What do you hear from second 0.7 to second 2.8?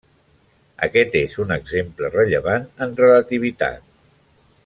Aquest és un exemple rellevant